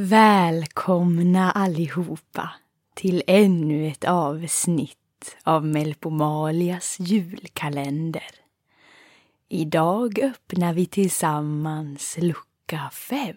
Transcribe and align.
Välkomna 0.00 1.50
allihopa 1.50 2.50
till 2.94 3.22
ännu 3.26 3.88
ett 3.88 4.04
avsnitt 4.04 5.36
av 5.42 5.66
Melpomalias 5.66 6.96
julkalender. 7.00 8.30
Idag 9.48 10.18
öppnar 10.18 10.72
vi 10.72 10.86
tillsammans 10.86 12.18
lucka 12.20 12.90
fem 12.92 13.36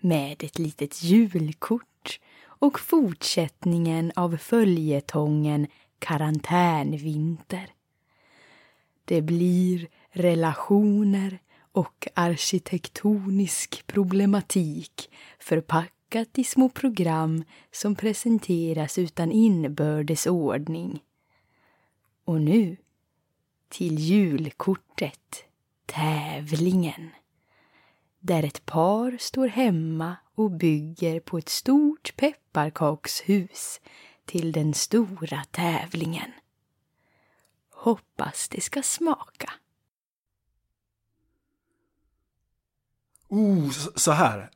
med 0.00 0.42
ett 0.42 0.58
litet 0.58 1.02
julkort 1.02 2.20
och 2.44 2.80
fortsättningen 2.80 4.12
av 4.16 4.36
följetongen 4.36 5.66
Karantänvinter. 5.98 7.70
Det 9.04 9.22
blir 9.22 9.88
relationer 10.10 11.38
och 11.76 12.08
arkitektonisk 12.14 13.86
problematik 13.86 15.10
förpackat 15.38 16.38
i 16.38 16.44
små 16.44 16.68
program 16.68 17.44
som 17.72 17.94
presenteras 17.94 18.98
utan 18.98 19.32
inbördes 19.32 20.26
ordning. 20.26 21.02
Och 22.24 22.40
nu 22.40 22.76
till 23.68 23.98
julkortet, 23.98 25.44
tävlingen. 25.86 27.10
Där 28.18 28.42
ett 28.42 28.66
par 28.66 29.16
står 29.20 29.48
hemma 29.48 30.16
och 30.34 30.50
bygger 30.50 31.20
på 31.20 31.38
ett 31.38 31.48
stort 31.48 32.16
pepparkakshus 32.16 33.80
till 34.24 34.52
den 34.52 34.74
stora 34.74 35.44
tävlingen. 35.50 36.32
Hoppas 37.70 38.48
det 38.48 38.60
ska 38.60 38.82
smaka. 38.82 39.52
Oh, 43.28 43.70
så 43.96 44.12
här. 44.12 44.50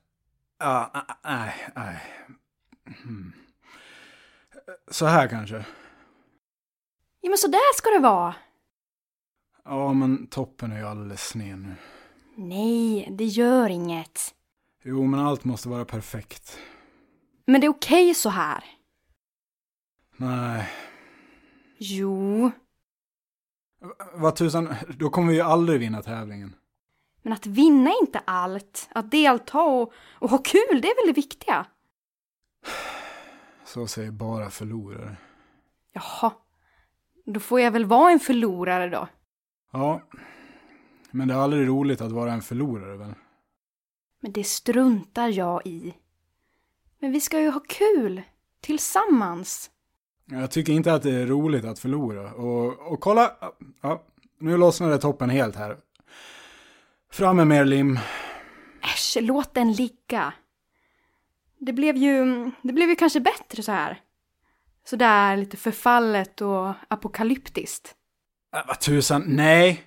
Ja, 0.58 1.06
nej, 1.24 1.54
nej. 1.76 2.02
Hmm. 3.02 3.32
Så 4.90 5.06
här 5.06 5.28
kanske. 5.28 5.64
Ja, 7.20 7.28
men 7.28 7.38
så 7.38 7.48
där 7.48 7.77
ska 7.77 7.90
det 7.90 7.98
vara. 7.98 8.34
Ja, 9.64 9.92
men 9.92 10.27
toppen 10.27 10.72
är 10.72 10.78
ju 10.78 10.86
alldeles 10.86 11.28
sned 11.28 11.58
nu. 11.58 11.74
Nej, 12.36 13.08
det 13.18 13.24
gör 13.24 13.68
inget. 13.68 14.34
Jo, 14.82 15.06
men 15.06 15.20
allt 15.20 15.44
måste 15.44 15.68
vara 15.68 15.84
perfekt. 15.84 16.58
Men 17.46 17.60
det 17.60 17.66
är 17.66 17.70
okej 17.70 18.14
så 18.14 18.28
här. 18.28 18.64
Nej. 20.16 20.68
Jo, 21.78 22.50
Vad 24.14 24.36
tusan, 24.36 24.74
då 24.98 25.10
kommer 25.10 25.28
vi 25.28 25.34
ju 25.34 25.42
aldrig 25.42 25.80
vinna 25.80 26.02
tävlingen. 26.02 26.55
Men 27.22 27.32
att 27.32 27.46
vinna 27.46 27.90
är 27.90 28.00
inte 28.00 28.18
allt. 28.24 28.88
Att 28.92 29.10
delta 29.10 29.62
och, 29.62 29.92
och 30.18 30.30
ha 30.30 30.38
kul, 30.38 30.80
det 30.82 30.88
är 30.88 31.06
väl 31.06 31.14
det 31.14 31.20
viktiga. 31.20 31.66
Så 33.64 33.86
säger 33.86 34.10
bara 34.10 34.50
förlorare. 34.50 35.16
Jaha, 35.92 36.33
då 37.24 37.40
får 37.40 37.61
jag 37.61 37.70
väl 37.70 37.84
vara 37.84 38.11
en 38.11 38.20
förlorare 38.20 38.89
då. 38.89 39.08
Ja, 39.72 40.02
men 41.11 41.28
det 41.28 41.34
är 41.34 41.39
aldrig 41.39 41.68
roligt 41.68 42.00
att 42.00 42.12
vara 42.12 42.33
en 42.33 42.42
förlorare 42.42 42.96
väl? 42.96 43.14
Men 44.20 44.33
det 44.33 44.45
struntar 44.45 45.28
jag 45.28 45.66
i. 45.66 45.95
Men 46.98 47.12
vi 47.12 47.20
ska 47.20 47.40
ju 47.40 47.50
ha 47.50 47.61
kul. 47.61 48.22
Tillsammans. 48.61 49.70
Jag 50.24 50.50
tycker 50.50 50.72
inte 50.72 50.95
att 50.95 51.02
det 51.02 51.11
är 51.11 51.27
roligt 51.27 51.64
att 51.64 51.78
förlora. 51.78 52.33
Och, 52.33 52.92
och 52.92 53.00
kolla, 53.00 53.36
ja, 53.80 54.02
nu 54.39 54.56
lossnade 54.56 54.98
toppen 54.98 55.30
helt 55.30 55.56
här. 55.56 55.77
Fram 57.12 57.36
med 57.36 57.46
mer 57.46 57.64
lim. 57.64 57.98
Äsch, 58.82 59.16
låt 59.20 59.54
den 59.54 59.72
ligga. 59.72 60.32
Det 61.58 61.72
blev 61.72 61.96
ju, 61.96 62.50
det 62.62 62.72
blev 62.72 62.88
ju 62.88 62.96
kanske 62.96 63.20
bättre 63.20 63.62
så 63.62 63.72
här. 63.72 64.00
Så 64.84 64.96
där 64.96 65.36
lite 65.36 65.56
förfallet 65.56 66.40
och 66.40 66.74
apokalyptiskt. 66.88 67.94
Äh, 68.56 68.60
vad 68.68 68.80
tusan, 68.80 69.24
nej. 69.26 69.82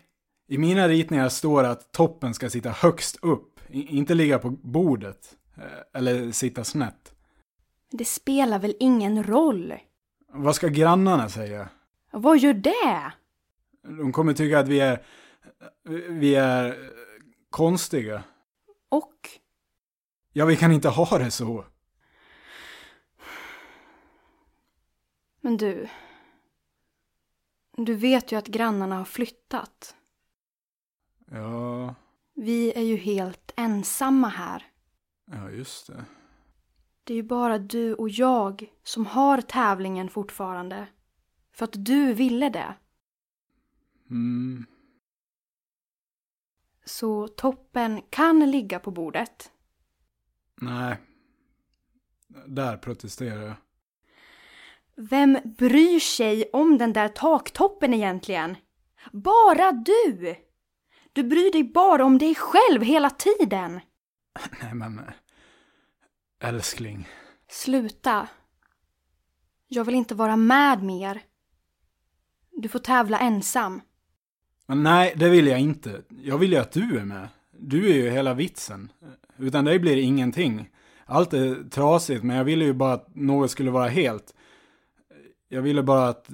I 0.48 0.58
mina 0.58 0.88
ritningar 0.88 1.30
står 1.30 1.64
det 1.64 1.70
att 1.70 1.92
toppen 1.92 2.34
ska 2.34 2.50
sitta 2.50 2.70
högst 2.70 3.18
upp. 3.22 3.60
I, 3.70 3.98
inte 3.98 4.14
ligga 4.14 4.40
på 4.40 4.50
bordet. 4.50 5.36
Eh, 5.58 6.00
Eller 6.00 6.32
sitta 6.32 6.64
snett. 6.64 7.16
Det 7.92 8.06
spelar 8.06 8.60
väl 8.60 8.76
ingen 8.80 9.24
roll? 9.24 9.74
Vad 10.34 10.56
ska 10.56 10.68
grannarna 10.68 11.30
säga? 11.30 11.70
Vad 12.12 12.38
gör 12.38 12.54
det? 12.54 13.12
De 13.98 14.12
kommer 14.12 14.34
tycka 14.34 14.60
att 14.60 14.68
vi 14.68 14.80
är... 14.80 15.04
Vi 16.10 16.36
är 16.36 16.78
konstiga. 17.54 18.24
Och? 18.90 19.30
Ja, 20.32 20.46
vi 20.46 20.56
kan 20.58 20.72
inte 20.72 20.90
ha 20.90 21.18
det 21.18 21.32
så. 21.32 21.66
Men 25.42 25.58
du. 25.58 25.88
Du 27.78 27.96
vet 27.96 28.32
ju 28.32 28.36
att 28.36 28.48
grannarna 28.48 28.98
har 28.98 29.06
flyttat. 29.06 29.96
Ja, 31.32 31.96
Vi 32.34 32.74
är 32.74 32.82
ju 32.82 32.96
helt 32.96 33.52
ensamma 33.56 34.28
här. 34.28 34.66
ja 35.26 35.50
just 35.50 35.88
det. 35.88 36.06
Det 37.04 37.14
är 37.14 37.18
ju 37.18 37.24
bara 37.24 37.58
du 37.58 37.94
och 37.94 38.10
jag 38.10 38.66
som 38.84 39.06
har 39.06 39.42
tävlingen 39.42 40.10
fortfarande. 40.10 40.88
För 41.52 41.66
att 41.66 41.86
du 41.86 42.14
ville 42.14 42.50
det. 42.50 42.76
Mm. 44.10 44.66
Så 46.86 47.28
toppen 47.28 48.02
kan 48.10 48.52
ligga 48.52 48.80
på 48.80 48.92
bordet. 48.92 49.52
Nej. 50.62 50.98
Där 52.48 52.78
protesterar 52.78 53.42
jag. 53.42 53.54
Vem 54.96 55.38
bryr 55.58 56.00
sig 56.00 56.50
om 56.54 56.78
den 56.78 56.94
där 56.94 57.08
taktoppen 57.08 57.94
egentligen? 57.94 58.56
Bara 59.12 59.72
du! 59.72 60.36
Du 61.14 61.24
bryr 61.24 61.52
dig 61.52 61.64
bara 61.64 62.06
om 62.06 62.18
dig 62.18 62.36
själv 62.36 62.82
hela 62.82 63.10
tiden. 63.10 63.80
Nej 64.62 64.74
men... 64.74 65.00
eh, 65.00 65.06
Älskling. 66.50 67.08
Sluta. 67.50 68.28
Jag 69.68 69.84
vill 69.86 69.96
inte 69.96 70.16
vara 70.16 70.36
med 70.38 70.84
mer. 70.84 71.22
Du 72.52 72.70
får 72.70 72.80
tävla 72.80 73.20
ensam. 73.20 73.82
Nej, 74.76 75.14
det 75.16 75.30
vill 75.30 75.48
jag 75.48 75.60
inte. 75.60 76.02
Jag 76.24 76.38
vill 76.38 76.52
ju 76.52 76.58
att 76.58 76.72
du 76.72 77.00
är 77.00 77.06
med. 77.06 77.28
Du 77.52 77.90
är 77.90 77.94
ju 77.94 78.10
hela 78.10 78.34
vitsen. 78.34 78.92
Utan 79.38 79.66
dig 79.66 79.80
blir 79.80 79.96
det 79.96 80.02
ingenting. 80.02 80.70
Allt 81.06 81.34
är 81.34 81.70
trasigt, 81.70 82.24
men 82.24 82.36
jag 82.38 82.44
ville 82.44 82.66
ju 82.66 82.74
bara 82.74 82.94
att 82.94 83.16
något 83.16 83.52
skulle 83.52 83.72
vara 83.72 83.88
helt. 83.88 84.36
Jag 85.48 85.62
ville 85.62 85.84
bara 85.84 86.08
att 86.08 86.30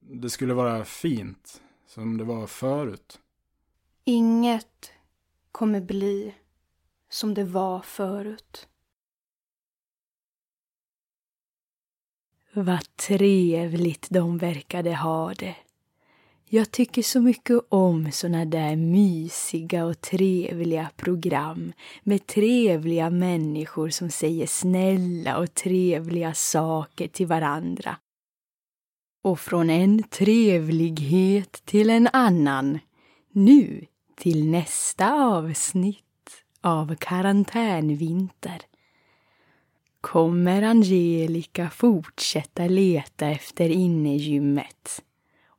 det 0.00 0.30
skulle 0.30 0.54
vara 0.54 0.84
fint. 0.84 1.62
Som 1.86 2.18
det 2.18 2.24
var 2.24 2.46
förut. 2.46 3.20
Inget 4.04 4.92
kommer 5.52 5.80
bli 5.80 6.34
som 7.08 7.34
det 7.34 7.44
var 7.44 7.80
förut. 7.80 8.68
Vad 12.52 12.96
trevligt 12.96 14.06
de 14.10 14.38
verkade 14.38 14.94
ha 14.94 15.34
det. 15.34 15.56
Jag 16.48 16.70
tycker 16.70 17.02
så 17.02 17.20
mycket 17.20 17.58
om 17.68 18.12
såna 18.12 18.44
där 18.44 18.76
mysiga 18.76 19.84
och 19.84 20.00
trevliga 20.00 20.90
program 20.96 21.72
med 22.02 22.26
trevliga 22.26 23.10
människor 23.10 23.88
som 23.88 24.10
säger 24.10 24.46
snälla 24.46 25.38
och 25.38 25.54
trevliga 25.54 26.34
saker 26.34 27.08
till 27.08 27.26
varandra. 27.26 27.96
Och 29.22 29.40
från 29.40 29.70
en 29.70 30.02
trevlighet 30.02 31.62
till 31.64 31.90
en 31.90 32.08
annan, 32.12 32.78
nu 33.30 33.86
till 34.16 34.50
nästa 34.50 35.12
avsnitt 35.14 36.44
av 36.60 36.94
Karantänvinter 36.94 38.62
kommer 40.00 40.62
Angelica 40.62 41.70
fortsätta 41.70 42.66
leta 42.66 43.26
efter 43.26 43.70
innegymmet. 43.70 45.02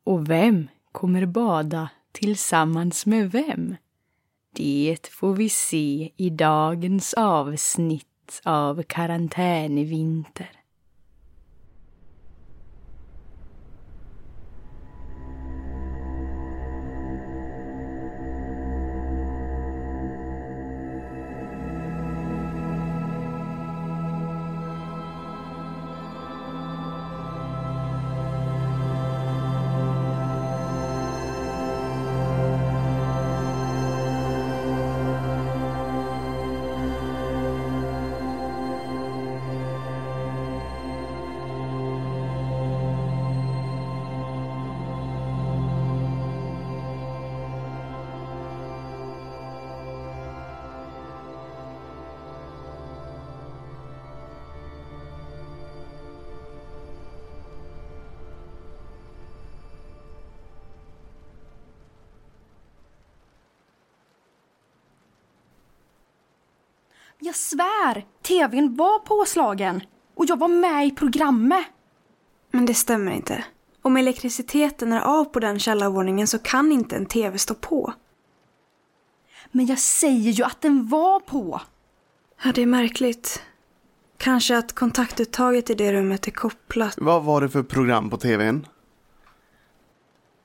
Och 0.04 0.30
vem 0.30 0.68
kommer 0.98 1.26
bada 1.26 1.90
tillsammans 2.12 3.06
med 3.06 3.32
vem? 3.32 3.76
Det 4.56 5.08
får 5.12 5.34
vi 5.34 5.50
se 5.50 6.12
i 6.18 6.30
dagens 6.30 7.14
avsnitt 7.14 8.42
av 8.44 8.84
Karantänvinter. 8.84 10.50
Jag 67.20 67.36
svär! 67.36 68.06
TVn 68.22 68.76
var 68.76 69.00
påslagen. 69.00 69.82
Och 70.16 70.26
jag 70.26 70.40
var 70.40 70.48
med 70.48 70.88
i 70.88 70.92
programmet. 70.92 71.66
Men 72.52 72.66
det 72.66 72.74
stämmer 72.74 73.12
inte. 73.12 73.46
Om 73.82 73.98
elektriciteten 73.98 74.94
är 74.94 75.02
av 75.02 75.26
på 75.26 75.40
den 75.40 75.60
källarvåningen 75.60 76.28
så 76.28 76.40
kan 76.40 76.72
inte 76.72 76.96
en 76.96 77.06
TV 77.06 77.38
stå 77.38 77.54
på. 77.54 77.94
Men 79.52 79.66
jag 79.66 79.80
säger 79.80 80.32
ju 80.32 80.44
att 80.44 80.62
den 80.62 80.88
var 80.88 81.20
på. 81.20 81.62
Ja, 82.44 82.52
det 82.52 82.62
är 82.62 82.66
märkligt. 82.66 83.42
Kanske 84.18 84.58
att 84.58 84.74
kontaktuttaget 84.74 85.70
i 85.70 85.74
det 85.74 85.94
rummet 85.94 86.28
är 86.28 86.32
kopplat. 86.32 86.96
Vad 86.98 87.24
var 87.24 87.42
det 87.42 87.50
för 87.50 87.64
program 87.64 88.10
på 88.10 88.18
tvn? 88.18 88.68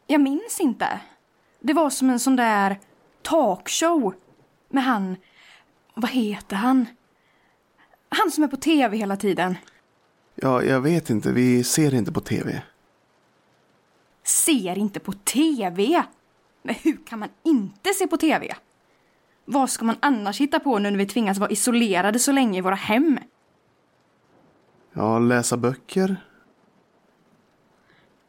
Jag 0.07 0.21
minns 0.21 0.61
inte. 0.61 1.01
Det 1.61 1.73
var 1.73 1.91
som 1.91 2.11
en 2.11 2.21
sån 2.21 2.37
där 2.37 2.81
talkshow 3.23 4.15
med 4.69 4.85
han... 4.85 5.17
Vad 5.95 6.11
heter 6.11 6.57
han? 6.57 6.87
Han 8.09 8.31
som 8.31 8.45
är 8.45 8.49
på 8.49 8.57
tv 8.57 8.97
hela 8.97 9.17
tiden. 9.17 9.57
Ja, 10.35 10.63
jag 10.63 10.81
vet 10.81 11.11
inte. 11.11 11.33
Vi 11.33 11.65
ser 11.65 11.95
inte 11.95 12.13
på 12.13 12.21
tv. 12.21 12.63
Ser 14.25 14.79
inte 14.79 15.01
på 15.01 15.13
tv? 15.13 16.05
Men 16.63 16.75
hur 16.75 17.07
kan 17.07 17.19
man 17.19 17.29
inte 17.43 17.95
se 17.95 18.07
på 18.07 18.17
tv? 18.17 18.55
Vad 19.45 19.71
ska 19.71 19.85
man 19.85 19.97
annars 20.01 20.41
hitta 20.41 20.61
på 20.61 20.79
nu 20.79 20.91
när 20.91 20.99
vi 20.99 21.07
tvingas 21.07 21.39
vara 21.39 21.51
isolerade 21.51 22.19
så 22.19 22.33
länge 22.33 22.59
i 22.59 22.63
våra 22.63 22.75
hem? 22.75 23.19
Ja, 24.93 25.19
läsa 25.19 25.57
böcker. 25.57 26.17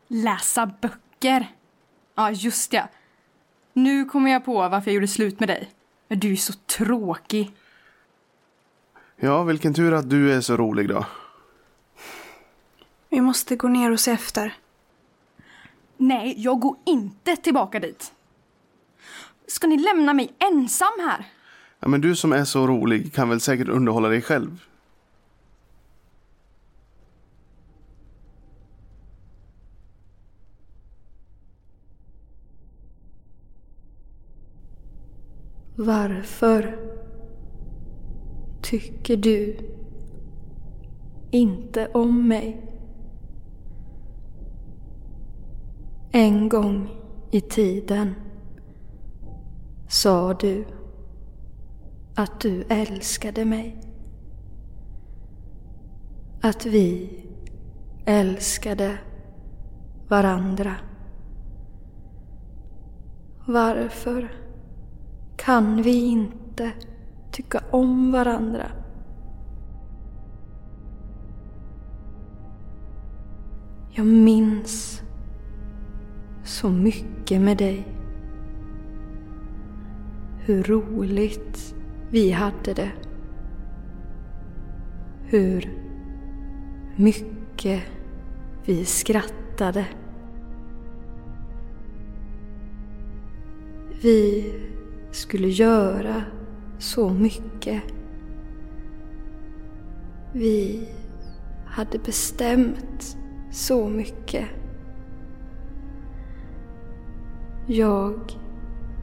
Läsa 0.07 0.65
böcker. 0.65 1.51
Ja, 2.15 2.31
just 2.31 2.71
det. 2.71 2.87
Nu 3.73 4.05
kommer 4.05 4.31
jag 4.31 4.45
på 4.45 4.53
varför 4.53 4.91
jag 4.91 4.95
gjorde 4.95 5.07
slut 5.07 5.39
med 5.39 5.49
dig. 5.49 5.69
Men 6.07 6.19
du 6.19 6.31
är 6.31 6.35
så 6.35 6.53
tråkig. 6.53 7.51
Ja, 9.15 9.43
vilken 9.43 9.73
tur 9.73 9.93
att 9.93 10.09
du 10.09 10.33
är 10.33 10.41
så 10.41 10.57
rolig 10.57 10.89
då. 10.89 11.05
Vi 13.09 13.21
måste 13.21 13.55
gå 13.55 13.67
ner 13.67 13.91
och 13.91 13.99
se 13.99 14.11
efter. 14.11 14.53
Nej, 15.97 16.33
jag 16.37 16.59
går 16.59 16.77
inte 16.85 17.35
tillbaka 17.35 17.79
dit. 17.79 18.11
Ska 19.47 19.67
ni 19.67 19.77
lämna 19.77 20.13
mig 20.13 20.33
ensam 20.39 20.93
här? 20.99 21.25
Ja, 21.79 21.87
men 21.87 22.01
du 22.01 22.15
som 22.15 22.33
är 22.33 22.45
så 22.45 22.67
rolig 22.67 23.13
kan 23.13 23.29
väl 23.29 23.41
säkert 23.41 23.67
underhålla 23.67 24.09
dig 24.09 24.21
själv? 24.21 24.63
Varför 35.75 36.77
tycker 38.61 39.17
du 39.17 39.57
inte 41.31 41.87
om 41.93 42.27
mig? 42.27 42.61
En 46.11 46.49
gång 46.49 46.89
i 47.31 47.41
tiden 47.41 48.13
sa 49.87 50.33
du 50.33 50.65
att 52.15 52.39
du 52.41 52.63
älskade 52.69 53.45
mig. 53.45 53.81
Att 56.41 56.65
vi 56.65 57.09
älskade 58.05 58.97
varandra. 60.07 60.75
Varför 63.47 64.42
kan 65.45 65.81
vi 65.81 66.05
inte 66.05 66.71
tycka 67.31 67.61
om 67.71 68.11
varandra? 68.11 68.65
Jag 73.91 74.05
minns 74.05 75.01
så 76.43 76.69
mycket 76.69 77.41
med 77.41 77.57
dig. 77.57 77.87
Hur 80.39 80.63
roligt 80.63 81.75
vi 82.11 82.31
hade 82.31 82.73
det. 82.73 82.91
Hur 85.23 85.69
mycket 86.95 87.83
vi 88.65 88.85
skrattade. 88.85 89.85
Vi 94.01 94.53
skulle 95.13 95.47
göra 95.47 96.23
så 96.77 97.09
mycket. 97.09 97.83
Vi 100.33 100.89
hade 101.65 101.99
bestämt 101.99 103.17
så 103.51 103.89
mycket. 103.89 104.45
Jag 107.67 108.39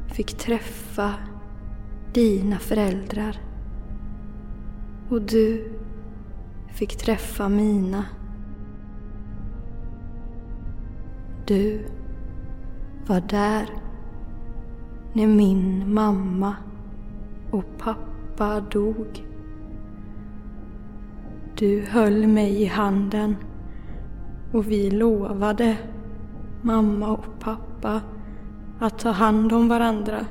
fick 0.06 0.38
träffa 0.38 1.14
dina 2.12 2.58
föräldrar. 2.58 3.36
Och 5.10 5.22
du 5.22 5.72
fick 6.72 6.96
träffa 6.96 7.48
mina. 7.48 8.04
Du 11.46 11.86
var 13.06 13.20
där 13.20 13.79
när 15.12 15.26
min 15.26 15.94
mamma 15.94 16.56
och 17.50 17.64
pappa 17.78 18.60
dog. 18.60 19.26
Du 21.56 21.84
höll 21.88 22.26
mig 22.26 22.62
i 22.62 22.66
handen 22.66 23.36
och 24.52 24.70
vi 24.70 24.90
lovade 24.90 25.76
mamma 26.62 27.08
och 27.08 27.38
pappa 27.40 28.00
att 28.78 28.98
ta 28.98 29.10
hand 29.10 29.52
om 29.52 29.68
varandra. 29.68 30.26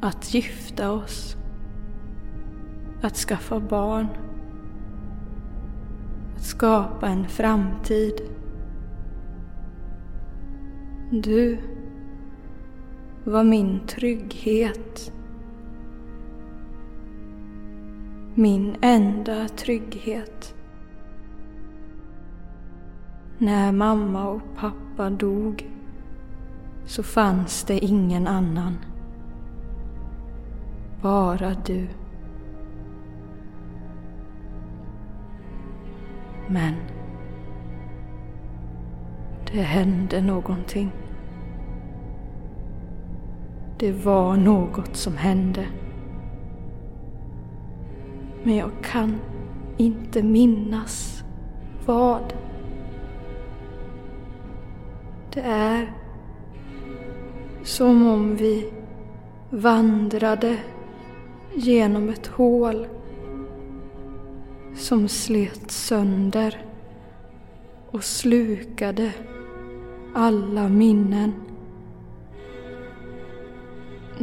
Att 0.00 0.34
gifta 0.34 0.92
oss. 0.92 1.36
Att 3.02 3.16
skaffa 3.16 3.60
barn. 3.60 4.06
Att 6.34 6.42
skapa 6.42 7.08
en 7.08 7.28
framtid. 7.28 8.14
Du 11.10 11.58
var 13.24 13.44
min 13.44 13.80
trygghet. 13.86 15.12
Min 18.34 18.76
enda 18.80 19.48
trygghet. 19.48 20.54
När 23.38 23.72
mamma 23.72 24.28
och 24.28 24.42
pappa 24.56 25.10
dog 25.10 25.70
så 26.84 27.02
fanns 27.02 27.64
det 27.64 27.78
ingen 27.78 28.26
annan. 28.26 28.76
Bara 31.02 31.54
du. 31.66 31.88
Men 36.48 36.74
det 39.52 39.62
hände 39.62 40.20
någonting. 40.20 41.01
Det 43.82 43.92
var 43.92 44.36
något 44.36 44.96
som 44.96 45.16
hände. 45.16 45.66
Men 48.42 48.56
jag 48.56 48.70
kan 48.82 49.20
inte 49.76 50.22
minnas 50.22 51.24
vad. 51.86 52.34
Det 55.34 55.40
är 55.40 55.92
som 57.62 58.06
om 58.06 58.36
vi 58.36 58.72
vandrade 59.50 60.56
genom 61.54 62.08
ett 62.08 62.26
hål 62.26 62.86
som 64.74 65.08
slet 65.08 65.70
sönder 65.70 66.64
och 67.90 68.04
slukade 68.04 69.12
alla 70.14 70.68
minnen. 70.68 71.32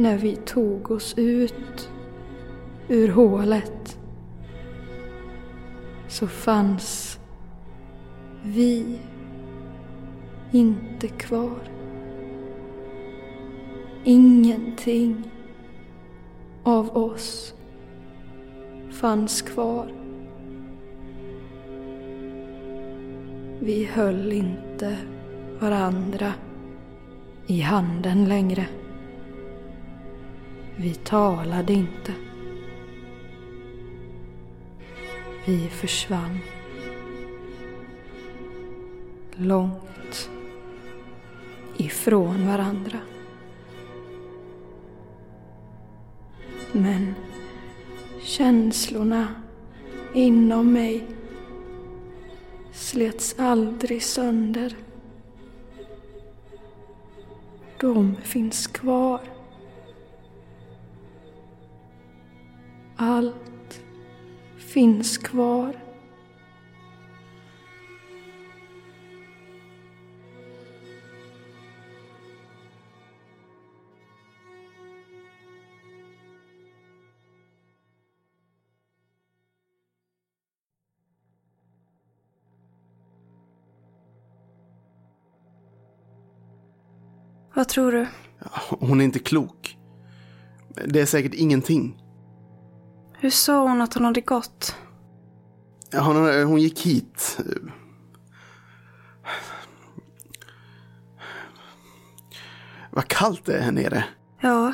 När 0.00 0.18
vi 0.18 0.36
tog 0.36 0.90
oss 0.90 1.14
ut 1.16 1.90
ur 2.88 3.08
hålet 3.08 3.98
så 6.08 6.26
fanns 6.26 7.18
vi 8.42 8.98
inte 10.50 11.08
kvar. 11.08 11.60
Ingenting 14.04 15.30
av 16.62 16.96
oss 16.96 17.54
fanns 18.90 19.42
kvar. 19.42 19.92
Vi 23.60 23.84
höll 23.84 24.32
inte 24.32 24.96
varandra 25.60 26.32
i 27.46 27.60
handen 27.60 28.28
längre. 28.28 28.66
Vi 30.82 30.94
talade 30.94 31.72
inte. 31.72 32.14
Vi 35.46 35.68
försvann. 35.68 36.38
Långt 39.36 40.30
ifrån 41.76 42.46
varandra. 42.46 42.98
Men 46.72 47.14
känslorna 48.22 49.28
inom 50.14 50.72
mig 50.72 51.06
slets 52.72 53.34
aldrig 53.38 54.02
sönder. 54.02 54.76
De 57.80 58.16
finns 58.22 58.66
kvar. 58.66 59.20
Allt 63.02 63.80
finns 64.58 65.18
kvar. 65.18 65.84
Vad 87.54 87.68
tror 87.68 87.92
du? 87.92 88.06
Hon 88.68 89.00
är 89.00 89.04
inte 89.04 89.18
klok. 89.18 89.78
Det 90.86 91.00
är 91.00 91.06
säkert 91.06 91.34
ingenting. 91.34 92.09
Hur 93.22 93.30
sa 93.30 93.62
hon 93.62 93.80
att 93.80 93.94
hon 93.94 94.04
hade 94.04 94.20
gått? 94.20 94.76
Hon, 95.92 96.44
hon 96.44 96.60
gick 96.60 96.80
hit. 96.80 97.38
Vad 102.90 103.08
kallt 103.08 103.44
det 103.44 103.58
är 103.58 103.62
här 103.62 103.72
nere. 103.72 104.04
Ja, 104.40 104.72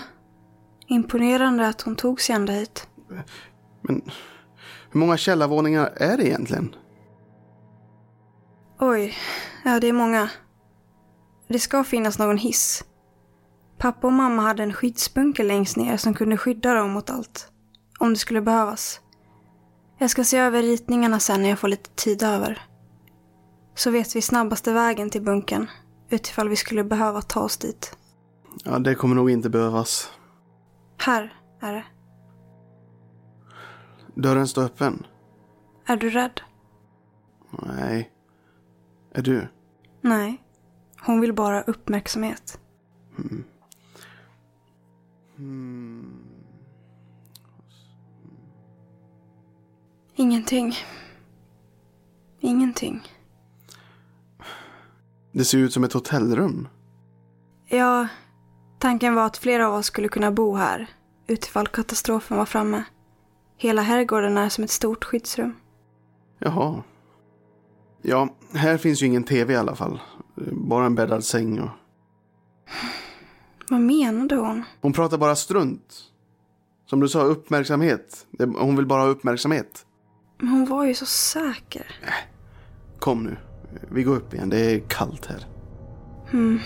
imponerande 0.86 1.68
att 1.68 1.80
hon 1.80 1.96
tog 1.96 2.20
sig 2.20 2.34
ända 2.34 2.52
hit. 2.52 2.88
Men 3.82 4.02
hur 4.90 5.00
många 5.00 5.16
källarvåningar 5.16 5.92
är 5.96 6.16
det 6.16 6.26
egentligen? 6.26 6.74
Oj, 8.78 9.14
ja 9.64 9.80
det 9.80 9.86
är 9.86 9.92
många. 9.92 10.30
Det 11.48 11.58
ska 11.58 11.84
finnas 11.84 12.18
någon 12.18 12.38
hiss. 12.38 12.84
Pappa 13.78 14.06
och 14.06 14.12
mamma 14.12 14.42
hade 14.42 14.62
en 14.62 14.72
skyddsbunker 14.72 15.44
längst 15.44 15.76
ner 15.76 15.96
som 15.96 16.14
kunde 16.14 16.36
skydda 16.36 16.74
dem 16.74 16.90
mot 16.90 17.10
allt. 17.10 17.52
Om 17.98 18.10
det 18.10 18.16
skulle 18.18 18.40
behövas. 18.40 19.00
Jag 19.98 20.10
ska 20.10 20.24
se 20.24 20.38
över 20.38 20.62
ritningarna 20.62 21.20
sen 21.20 21.42
när 21.42 21.48
jag 21.48 21.58
får 21.58 21.68
lite 21.68 21.90
tid 21.90 22.22
över. 22.22 22.62
Så 23.74 23.90
vet 23.90 24.16
vi 24.16 24.22
snabbaste 24.22 24.72
vägen 24.72 25.10
till 25.10 25.22
bunkern 25.22 25.70
utifall 26.10 26.48
vi 26.48 26.56
skulle 26.56 26.84
behöva 26.84 27.22
ta 27.22 27.40
oss 27.40 27.56
dit. 27.56 27.96
Ja, 28.64 28.78
det 28.78 28.94
kommer 28.94 29.14
nog 29.14 29.30
inte 29.30 29.50
behövas. 29.50 30.12
Här 30.98 31.34
är 31.60 31.72
det. 31.72 31.84
Dörren 34.14 34.48
står 34.48 34.62
öppen. 34.62 35.06
Är 35.86 35.96
du 35.96 36.10
rädd? 36.10 36.40
Nej. 37.50 38.10
Är 39.12 39.22
du? 39.22 39.48
Nej. 40.00 40.42
Hon 41.00 41.20
vill 41.20 41.32
bara 41.32 41.62
uppmärksamhet. 41.62 42.60
Ingenting. 50.16 50.74
Ingenting. 52.40 53.02
Det 55.32 55.44
ser 55.44 55.58
ut 55.58 55.72
som 55.72 55.84
ett 55.84 55.92
hotellrum. 55.92 56.68
Ja, 57.68 58.08
tanken 58.78 59.14
var 59.14 59.26
att 59.26 59.36
flera 59.36 59.68
av 59.68 59.74
oss 59.74 59.86
skulle 59.86 60.08
kunna 60.08 60.30
bo 60.30 60.56
här 60.56 60.88
utifall 61.26 61.66
katastrofen 61.66 62.36
var 62.36 62.46
framme. 62.46 62.84
Hela 63.56 63.82
herrgården 63.82 64.36
är 64.36 64.48
som 64.48 64.64
ett 64.64 64.70
stort 64.70 65.04
skyddsrum. 65.04 65.54
Jaha. 66.38 66.82
Ja, 68.02 68.28
här 68.52 68.78
finns 68.78 69.02
ju 69.02 69.06
ingen 69.06 69.24
tv 69.24 69.52
i 69.52 69.56
alla 69.56 69.76
fall. 69.76 70.00
Bara 70.52 70.86
en 70.86 70.94
bäddad 70.94 71.24
säng 71.24 71.60
och... 71.60 71.70
Vad 73.70 73.80
menade 73.80 74.36
hon? 74.36 74.64
Hon 74.80 74.92
pratar 74.92 75.18
bara 75.18 75.36
strunt. 75.36 75.94
Som 76.86 77.00
du 77.00 77.08
sa, 77.08 77.22
uppmärksamhet. 77.22 78.26
Hon 78.38 78.76
vill 78.76 78.86
bara 78.86 79.02
ha 79.02 79.08
uppmärksamhet. 79.08 79.85
Men 80.38 80.48
hon 80.48 80.64
var 80.64 80.84
ju 80.84 80.94
så 80.94 81.06
säker. 81.06 81.86
Kom 82.98 83.24
nu. 83.24 83.36
Vi 83.90 84.02
går 84.02 84.16
upp 84.16 84.34
igen. 84.34 84.48
Det 84.48 84.58
är 84.58 84.80
kallt 84.80 85.26
här. 85.26 85.46
Hmm. 86.30 86.60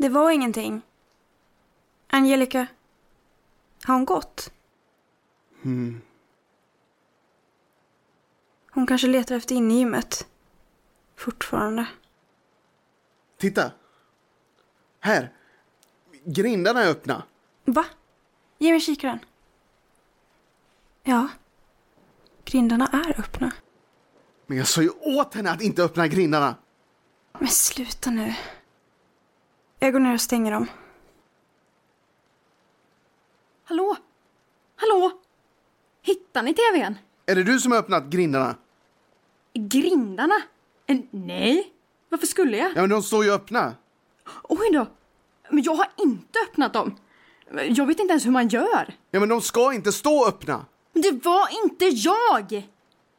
Det 0.00 0.08
var 0.08 0.30
ingenting. 0.30 0.82
Angelica. 2.06 2.66
Har 3.84 3.94
hon 3.94 4.04
gått? 4.04 4.52
Mm. 5.64 6.00
Hon 8.70 8.86
kanske 8.86 9.06
letar 9.06 9.34
efter 9.34 9.54
inne 9.54 9.74
i 9.74 9.78
gymmet. 9.78 10.28
Fortfarande. 11.16 11.86
Titta! 13.38 13.72
Här! 15.00 15.32
Grindarna 16.24 16.82
är 16.82 16.90
öppna. 16.90 17.22
Va? 17.64 17.84
Ge 18.58 18.72
mig 18.72 18.80
kikaren. 18.80 19.18
Ja. 21.02 21.28
Grindarna 22.44 22.86
är 22.86 23.20
öppna. 23.20 23.52
Men 24.46 24.58
jag 24.58 24.66
sa 24.66 24.82
ju 24.82 24.90
åt 24.90 25.34
henne 25.34 25.50
att 25.50 25.62
inte 25.62 25.82
öppna 25.82 26.08
grindarna. 26.08 26.54
Men 27.38 27.48
sluta 27.48 28.10
nu. 28.10 28.34
Jag 29.82 29.92
går 29.92 30.00
ner 30.00 30.14
och 30.14 30.20
stänger 30.20 30.52
dem. 30.52 30.66
Hallå? 33.64 33.96
Hallå? 34.76 35.12
Hittar 36.02 36.42
ni 36.42 36.54
tvn? 36.54 36.98
Är 37.26 37.34
det 37.34 37.42
du 37.42 37.60
som 37.60 37.72
har 37.72 37.78
öppnat 37.78 38.04
grindarna? 38.04 38.56
Grindarna? 39.54 40.42
Nej. 41.10 41.72
Varför 42.08 42.26
skulle 42.26 42.56
jag? 42.56 42.70
Ja, 42.76 42.80
men 42.80 42.90
de 42.90 43.02
står 43.02 43.24
ju 43.24 43.32
öppna. 43.32 43.74
Oj 44.42 44.70
då. 44.72 44.86
Men 45.50 45.62
jag 45.62 45.74
har 45.74 45.86
inte 45.96 46.38
öppnat 46.48 46.72
dem. 46.72 46.96
Jag 47.68 47.86
vet 47.86 48.00
inte 48.00 48.12
ens 48.12 48.26
hur 48.26 48.30
man 48.30 48.48
gör. 48.48 48.94
Ja, 49.10 49.20
men 49.20 49.28
de 49.28 49.40
ska 49.40 49.72
inte 49.72 49.92
stå 49.92 50.26
öppna. 50.28 50.66
Men 50.92 51.02
det 51.02 51.24
var 51.24 51.64
inte 51.64 51.84
jag! 51.84 52.68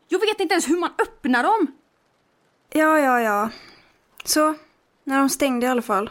Jag 0.08 0.20
vet 0.20 0.40
inte 0.40 0.54
ens 0.54 0.70
hur 0.70 0.80
man 0.80 0.90
öppnar 1.02 1.44
dem. 1.44 1.68
Ja, 2.70 3.00
ja, 3.00 3.22
ja. 3.22 3.50
Så, 4.24 4.54
när 5.04 5.20
de 5.20 5.30
stängde 5.30 5.66
i 5.66 5.70
alla 5.70 5.82
fall. 5.82 6.10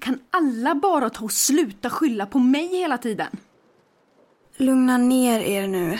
Kan 0.00 0.20
alla 0.30 0.74
bara 0.74 1.10
ta 1.10 1.24
och 1.24 1.32
sluta 1.32 1.90
skylla 1.90 2.26
på 2.26 2.38
mig 2.38 2.66
hela 2.66 2.98
tiden? 2.98 3.36
Lugna 4.56 4.98
ner 4.98 5.40
er 5.40 5.68
nu. 5.68 5.98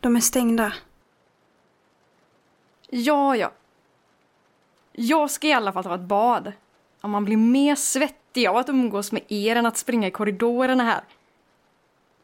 De 0.00 0.16
är 0.16 0.20
stängda. 0.20 0.72
Ja, 2.88 3.36
ja. 3.36 3.52
Jag 4.92 5.30
ska 5.30 5.46
i 5.46 5.52
alla 5.52 5.72
fall 5.72 5.84
ta 5.84 5.94
ett 5.94 6.00
bad. 6.00 6.52
Om 7.00 7.10
man 7.10 7.24
blir 7.24 7.36
mer 7.36 7.74
svettig 7.74 8.46
av 8.46 8.56
att 8.56 8.68
umgås 8.68 9.12
med 9.12 9.22
er 9.28 9.56
än 9.56 9.66
att 9.66 9.76
springa 9.76 10.08
i 10.08 10.10
korridorerna 10.10 10.84
här. 10.84 11.04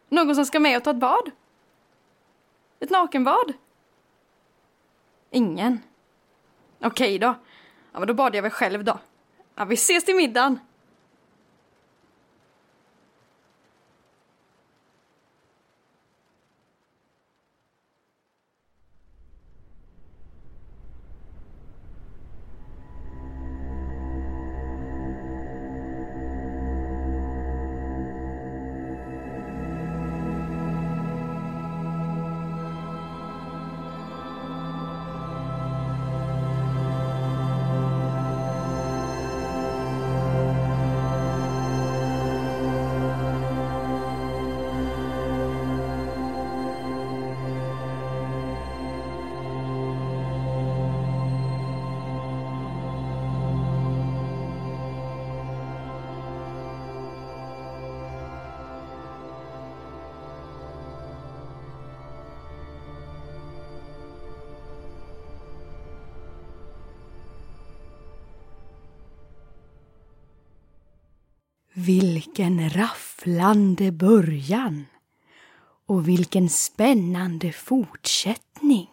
Någon 0.08 0.34
som 0.34 0.46
ska 0.46 0.60
med 0.60 0.76
och 0.76 0.84
ta 0.84 0.90
ett 0.90 0.96
bad? 0.96 1.30
Ett 2.80 2.90
nakenbad? 2.90 3.52
Ingen? 5.30 5.80
Okej 6.80 7.18
då. 7.18 7.34
Ja, 7.92 7.98
men 7.98 8.08
då 8.08 8.14
badar 8.14 8.36
jag 8.36 8.42
väl 8.42 8.50
själv 8.50 8.84
då. 8.84 8.98
Ja, 9.54 9.64
vi 9.64 9.74
ses 9.74 10.04
till 10.04 10.16
middagen. 10.16 10.58
Vilken 71.86 72.70
rafflande 72.70 73.92
början 73.92 74.86
och 75.86 76.08
vilken 76.08 76.48
spännande 76.48 77.52
fortsättning. 77.52 78.90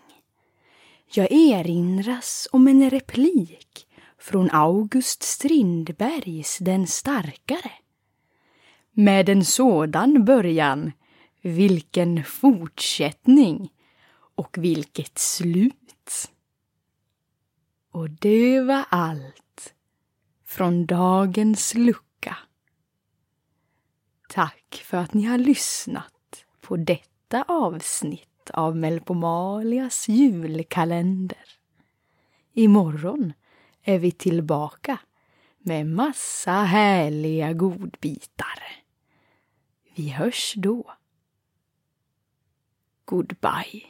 Jag 1.13 1.31
erinras 1.31 2.47
om 2.51 2.67
en 2.67 2.89
replik 2.89 3.87
från 4.19 4.49
August 4.51 5.23
Strindbergs 5.23 6.57
Den 6.57 6.87
starkare. 6.87 7.71
Med 8.91 9.29
en 9.29 9.45
sådan 9.45 10.25
början, 10.25 10.91
vilken 11.41 12.23
fortsättning 12.23 13.69
och 14.35 14.57
vilket 14.57 15.17
slut. 15.17 16.31
Och 17.91 18.09
det 18.09 18.61
var 18.61 18.85
allt 18.89 19.73
från 20.45 20.85
dagens 20.85 21.75
lucka. 21.75 22.37
Tack 24.33 24.83
för 24.85 24.97
att 24.97 25.13
ni 25.13 25.23
har 25.23 25.37
lyssnat 25.37 26.45
på 26.61 26.77
detta 26.77 27.43
avsnitt 27.43 28.49
av 28.53 28.75
Melpomalias 28.75 30.07
julkalender. 30.07 31.45
Imorgon 32.53 33.33
är 33.83 33.99
vi 33.99 34.11
tillbaka 34.11 34.99
med 35.59 35.87
massa 35.87 36.51
härliga 36.51 37.53
godbitar. 37.53 38.63
Vi 39.95 40.09
hörs 40.09 40.53
då. 40.57 40.93
Goodbye. 43.05 43.83